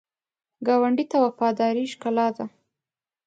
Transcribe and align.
ګاونډي 0.67 1.05
ته 1.11 1.17
وفاداري 1.25 1.85
ښکلا 1.91 2.27
ده 2.35 2.45